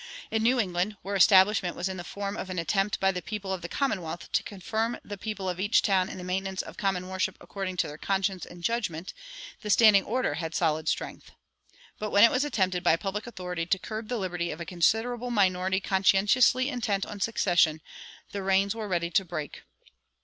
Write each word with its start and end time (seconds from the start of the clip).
In 0.31 0.41
New 0.41 0.59
England, 0.59 0.97
where 1.03 1.15
establishment 1.15 1.75
was 1.75 1.87
in 1.87 1.97
the 1.97 2.03
form 2.03 2.35
of 2.35 2.49
an 2.49 2.57
attempt 2.57 2.99
by 2.99 3.11
the 3.11 3.21
people 3.21 3.53
of 3.53 3.61
the 3.61 3.69
commonwealth 3.69 4.31
to 4.31 4.41
confirm 4.41 4.97
the 5.05 5.15
people 5.15 5.47
of 5.47 5.59
each 5.59 5.83
town 5.83 6.09
in 6.09 6.17
the 6.17 6.23
maintenance 6.23 6.63
of 6.63 6.75
common 6.75 7.07
worship 7.07 7.37
according 7.39 7.77
to 7.77 7.87
their 7.87 7.99
conscience 7.99 8.43
and 8.43 8.63
judgment, 8.63 9.13
the 9.61 9.69
"standing 9.69 10.03
order" 10.03 10.33
had 10.33 10.55
solid 10.55 10.89
strength; 10.89 11.29
but 11.99 12.09
when 12.09 12.23
it 12.23 12.31
was 12.31 12.43
attempted 12.43 12.81
by 12.81 12.95
public 12.95 13.27
authority 13.27 13.67
to 13.67 13.77
curb 13.77 14.07
the 14.07 14.17
liberty 14.17 14.49
of 14.49 14.59
a 14.59 14.65
considerable 14.65 15.29
minority 15.29 15.79
conscientiously 15.79 16.67
intent 16.67 17.05
on 17.05 17.19
secession, 17.19 17.79
the 18.31 18.41
reins 18.41 18.73
were 18.73 18.87
ready 18.87 19.11
to 19.11 19.23
break. 19.23 19.61